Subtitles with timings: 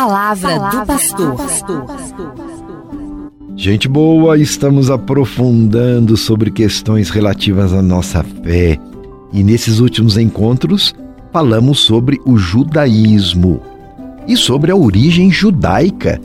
[0.00, 1.36] palavra, palavra do pastor.
[3.54, 8.78] Gente boa, estamos aprofundando sobre questões relativas à nossa fé.
[9.30, 10.94] E nesses últimos encontros,
[11.30, 13.60] falamos sobre o judaísmo
[14.26, 16.18] e sobre a origem judaica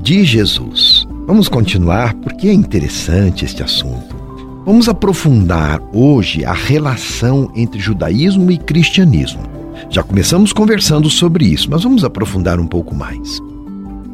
[0.00, 1.04] de Jesus.
[1.26, 4.16] Vamos continuar porque é interessante este assunto.
[4.64, 9.57] Vamos aprofundar hoje a relação entre judaísmo e cristianismo.
[9.90, 13.40] Já começamos conversando sobre isso, mas vamos aprofundar um pouco mais.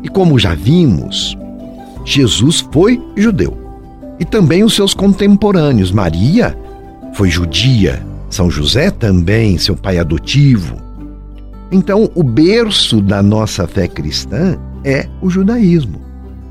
[0.03, 1.36] E como já vimos,
[2.05, 3.57] Jesus foi judeu.
[4.21, 5.91] E também os seus contemporâneos.
[5.91, 6.57] Maria
[7.14, 10.77] foi judia, São José também, seu pai adotivo.
[11.72, 16.00] Então, o berço da nossa fé cristã é o judaísmo.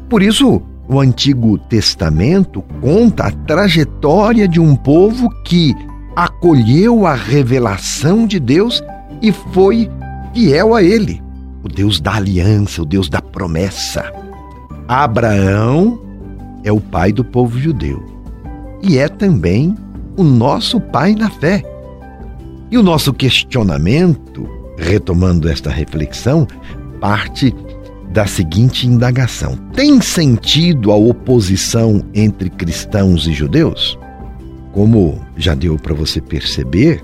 [0.10, 5.74] Por isso, o Antigo Testamento conta a trajetória de um povo que
[6.16, 8.84] acolheu a revelação de Deus
[9.24, 9.90] e foi
[10.34, 11.24] fiel a ele,
[11.64, 14.12] o Deus da aliança, o Deus da promessa.
[14.88, 16.00] Abraão
[16.64, 18.04] é o pai do povo judeu
[18.84, 19.74] e é também
[20.18, 21.64] o nosso pai na fé.
[22.70, 26.46] E o nosso questionamento, retomando esta reflexão,
[27.00, 27.56] parte
[28.12, 33.98] da seguinte indagação: tem sentido a oposição entre cristãos e judeus?
[34.74, 37.04] Como já deu para você perceber,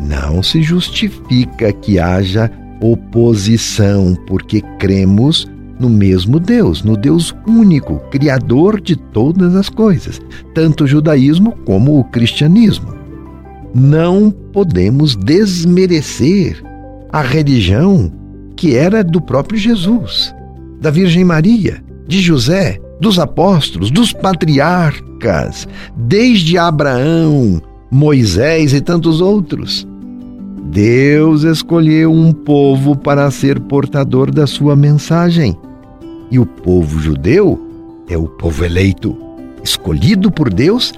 [0.00, 5.46] não se justifica que haja oposição, porque cremos
[5.78, 10.20] no mesmo Deus, no Deus único, Criador de todas as coisas,
[10.54, 12.94] tanto o judaísmo como o cristianismo.
[13.74, 16.62] Não podemos desmerecer
[17.10, 18.12] a religião
[18.56, 20.34] que era do próprio Jesus,
[20.80, 29.88] da Virgem Maria, de José, dos apóstolos, dos patriarcas, desde Abraão, Moisés e tantos outros.
[30.70, 35.58] Deus escolheu um povo para ser portador da sua mensagem.
[36.30, 37.60] E o povo judeu
[38.08, 39.16] é o povo eleito,
[39.64, 40.94] escolhido por Deus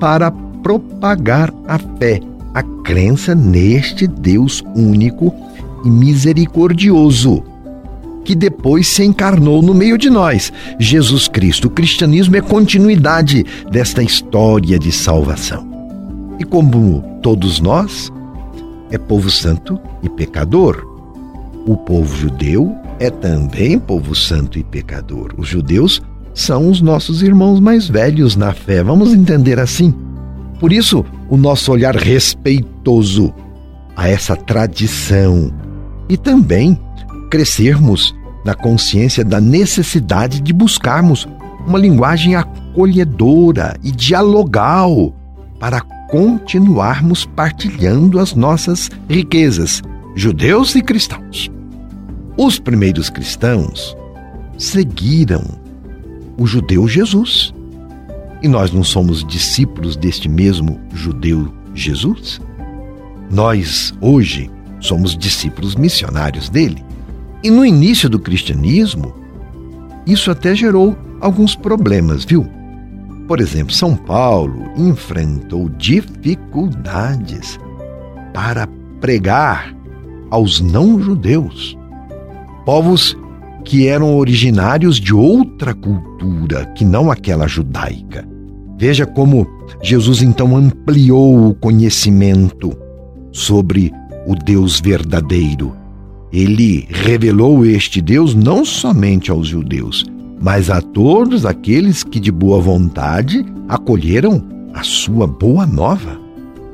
[0.00, 0.28] para
[0.60, 2.18] propagar a fé,
[2.52, 5.32] a crença neste Deus único
[5.84, 7.44] e misericordioso,
[8.24, 11.68] que depois se encarnou no meio de nós, Jesus Cristo.
[11.68, 15.64] O cristianismo é continuidade desta história de salvação.
[16.40, 18.10] E como todos nós,
[18.92, 20.86] é povo santo e pecador.
[21.66, 25.34] O povo judeu é também povo santo e pecador.
[25.36, 26.00] Os judeus
[26.34, 29.92] são os nossos irmãos mais velhos na fé, vamos entender assim.
[30.60, 33.32] Por isso, o nosso olhar respeitoso
[33.96, 35.52] a essa tradição
[36.08, 36.78] e também
[37.30, 38.14] crescermos
[38.44, 41.26] na consciência da necessidade de buscarmos
[41.66, 45.14] uma linguagem acolhedora e dialogal
[45.58, 45.80] para
[46.12, 49.80] continuarmos partilhando as nossas riquezas,
[50.14, 51.50] judeus e cristãos.
[52.36, 53.96] Os primeiros cristãos
[54.58, 55.42] seguiram
[56.36, 57.54] o judeu Jesus.
[58.42, 62.38] E nós não somos discípulos deste mesmo judeu Jesus?
[63.30, 66.84] Nós, hoje, somos discípulos missionários dele.
[67.42, 69.14] E no início do cristianismo,
[70.06, 72.46] isso até gerou alguns problemas, viu?
[73.26, 77.58] Por exemplo, São Paulo enfrentou dificuldades
[78.32, 78.66] para
[79.00, 79.74] pregar
[80.30, 81.76] aos não-judeus,
[82.64, 83.16] povos
[83.64, 88.26] que eram originários de outra cultura que não aquela judaica.
[88.78, 89.46] Veja como
[89.82, 92.72] Jesus então ampliou o conhecimento
[93.30, 93.92] sobre
[94.26, 95.76] o Deus verdadeiro.
[96.32, 100.04] Ele revelou este Deus não somente aos judeus,
[100.42, 104.42] mas a todos aqueles que de boa vontade acolheram
[104.74, 106.20] a sua boa nova.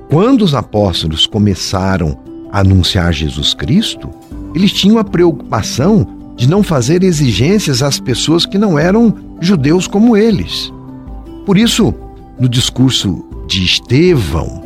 [0.09, 2.19] Quando os apóstolos começaram
[2.51, 4.09] a anunciar Jesus Cristo,
[4.55, 10.17] eles tinham a preocupação de não fazer exigências às pessoas que não eram judeus como
[10.17, 10.73] eles.
[11.45, 11.93] Por isso,
[12.41, 14.65] no discurso de Estevão,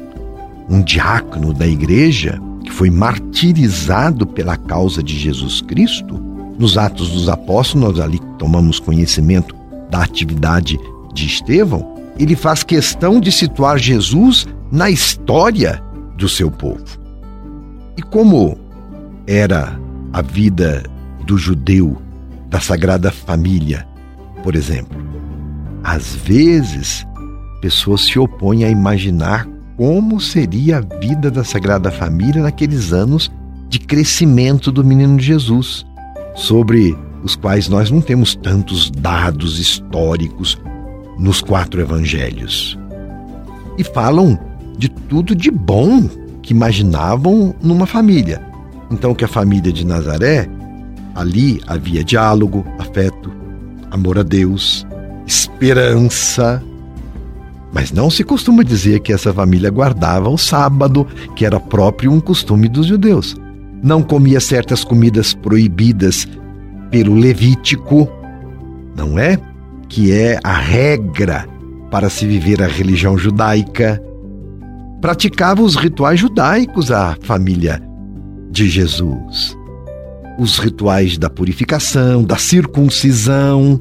[0.70, 6.22] um diácono da igreja, que foi martirizado pela causa de Jesus Cristo,
[6.58, 9.54] nos Atos dos Apóstolos, nós ali tomamos conhecimento
[9.90, 10.78] da atividade
[11.12, 15.82] de Estevão, ele faz questão de situar Jesus na história
[16.16, 16.84] do seu povo.
[17.96, 18.56] E como
[19.26, 19.78] era
[20.12, 20.82] a vida
[21.26, 22.00] do judeu,
[22.49, 23.87] da Sagrada Família,
[24.43, 25.00] por exemplo,
[25.82, 27.06] às vezes
[27.60, 33.31] pessoas se opõem a imaginar como seria a vida da Sagrada Família naqueles anos
[33.69, 35.87] de crescimento do menino Jesus,
[36.34, 40.58] sobre os quais nós não temos tantos dados históricos
[41.19, 42.79] nos quatro evangelhos.
[43.79, 44.38] E falam
[44.76, 46.08] de tudo de bom
[46.43, 48.43] que imaginavam numa família.
[48.90, 50.49] Então, que a família de Nazaré
[51.14, 53.31] Ali havia diálogo, afeto,
[53.90, 54.87] amor a Deus,
[55.26, 56.62] esperança.
[57.73, 61.06] Mas não se costuma dizer que essa família guardava o sábado,
[61.37, 63.37] que era próprio um costume dos judeus.
[63.82, 66.26] Não comia certas comidas proibidas
[66.90, 68.08] pelo Levítico,
[68.96, 69.38] não é?
[69.88, 71.49] Que é a regra
[71.90, 74.02] para se viver a religião judaica.
[75.00, 77.82] Praticava os rituais judaicos a família
[78.50, 79.56] de Jesus
[80.38, 83.81] os rituais da purificação, da circuncisão.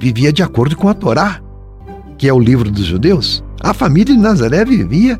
[0.00, 1.40] Vivia de acordo com a Torá,
[2.18, 3.44] que é o livro dos judeus.
[3.60, 5.18] A família de Nazaré vivia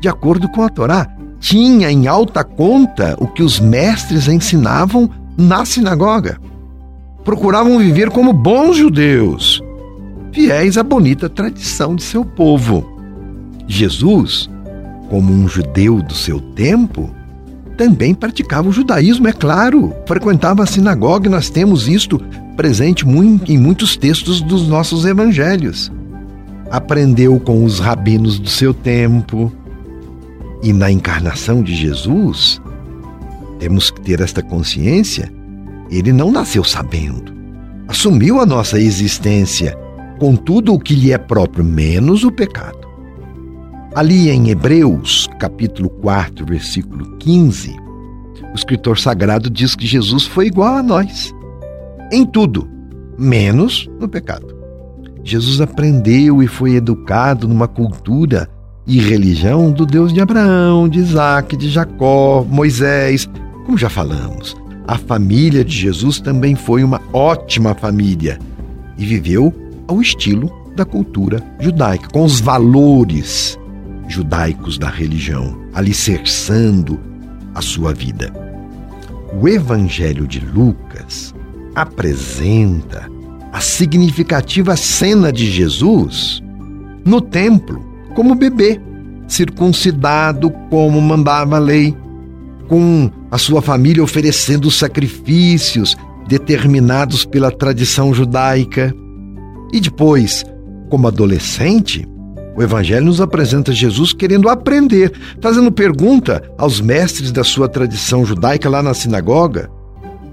[0.00, 1.06] de acordo com a Torá.
[1.44, 6.40] Tinha em alta conta o que os mestres ensinavam na sinagoga.
[7.22, 9.62] Procuravam viver como bons judeus,
[10.32, 12.98] fiéis à bonita tradição de seu povo.
[13.68, 14.48] Jesus,
[15.10, 17.10] como um judeu do seu tempo,
[17.76, 19.92] também praticava o judaísmo, é claro.
[20.06, 22.18] Frequentava a sinagoga e nós temos isto
[22.56, 23.04] presente
[23.46, 25.92] em muitos textos dos nossos evangelhos.
[26.70, 29.52] Aprendeu com os rabinos do seu tempo.
[30.64, 32.58] E na encarnação de Jesus,
[33.58, 35.30] temos que ter esta consciência,
[35.90, 37.34] ele não nasceu sabendo.
[37.86, 39.76] Assumiu a nossa existência
[40.18, 42.78] com tudo o que lhe é próprio, menos o pecado.
[43.94, 47.76] Ali em Hebreus, capítulo 4, versículo 15,
[48.50, 51.30] o escritor sagrado diz que Jesus foi igual a nós,
[52.10, 52.66] em tudo,
[53.18, 54.56] menos no pecado.
[55.22, 58.48] Jesus aprendeu e foi educado numa cultura
[58.86, 63.28] e religião do Deus de Abraão, de Isaac, de Jacó, Moisés.
[63.64, 68.38] Como já falamos, a família de Jesus também foi uma ótima família
[68.98, 69.52] e viveu
[69.88, 73.58] ao estilo da cultura judaica, com os valores
[74.08, 77.00] judaicos da religião, alicerçando
[77.54, 78.32] a sua vida.
[79.40, 81.34] O Evangelho de Lucas
[81.74, 83.10] apresenta
[83.52, 86.42] a significativa cena de Jesus
[87.04, 88.80] no templo, como bebê,
[89.26, 91.96] circuncidado como mandava a lei,
[92.68, 95.96] com a sua família oferecendo sacrifícios
[96.26, 98.94] determinados pela tradição judaica.
[99.72, 100.44] E depois,
[100.88, 102.06] como adolescente,
[102.56, 108.68] o Evangelho nos apresenta Jesus querendo aprender, fazendo pergunta aos mestres da sua tradição judaica
[108.68, 109.68] lá na sinagoga.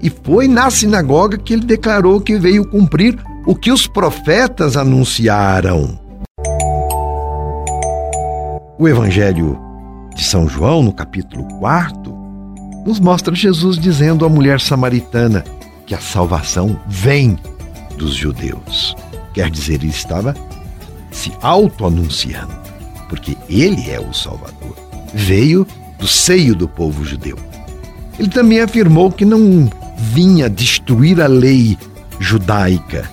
[0.00, 3.16] E foi na sinagoga que ele declarou que veio cumprir
[3.46, 6.01] o que os profetas anunciaram.
[8.78, 9.60] O Evangelho
[10.14, 12.10] de São João, no capítulo 4,
[12.86, 15.44] nos mostra Jesus dizendo à mulher samaritana
[15.86, 17.38] que a salvação vem
[17.98, 18.96] dos judeus.
[19.34, 20.34] Quer dizer, ele estava
[21.10, 22.54] se auto-anunciando,
[23.08, 24.74] porque ele é o Salvador.
[25.12, 25.66] Veio
[25.98, 27.38] do seio do povo judeu.
[28.18, 31.76] Ele também afirmou que não vinha destruir a lei
[32.18, 33.08] judaica,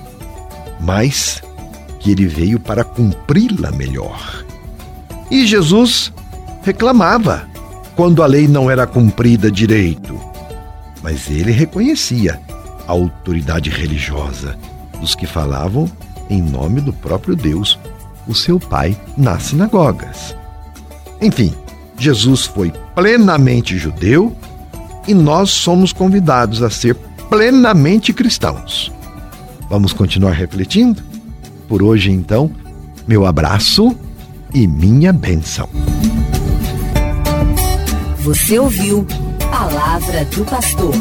[0.79, 1.41] mas
[1.99, 4.48] que ele veio para cumpri-la melhor.
[5.31, 6.11] E Jesus
[6.63, 7.47] reclamava
[7.95, 10.19] quando a lei não era cumprida direito,
[11.03, 12.39] mas ele reconhecia
[12.87, 14.57] a autoridade religiosa
[14.99, 15.89] dos que falavam
[16.29, 17.77] em nome do próprio Deus,
[18.27, 20.35] o seu Pai, nas sinagogas.
[21.21, 21.53] Enfim,
[21.97, 24.35] Jesus foi plenamente judeu
[25.07, 26.95] e nós somos convidados a ser
[27.29, 28.91] plenamente cristãos.
[29.69, 31.03] Vamos continuar refletindo?
[31.67, 32.51] Por hoje, então,
[33.07, 33.95] meu abraço
[34.53, 35.69] e minha bênção.
[38.19, 39.05] Você ouviu
[39.51, 40.93] Palavra do Pastor.